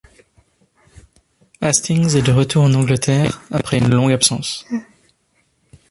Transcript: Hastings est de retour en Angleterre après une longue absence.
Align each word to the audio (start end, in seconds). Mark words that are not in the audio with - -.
Hastings 1.61 2.15
est 2.17 2.23
de 2.25 2.31
retour 2.31 2.63
en 2.63 2.73
Angleterre 2.73 3.39
après 3.51 3.77
une 3.77 3.93
longue 3.93 4.11
absence. 4.11 4.65